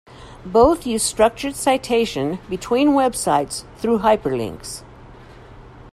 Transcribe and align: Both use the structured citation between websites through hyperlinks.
Both 0.47 0.87
use 0.87 1.03
the 1.03 1.07
structured 1.09 1.55
citation 1.55 2.39
between 2.49 2.93
websites 2.93 3.65
through 3.77 3.99
hyperlinks. 3.99 4.81